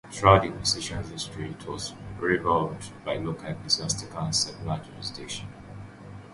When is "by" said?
3.05-3.17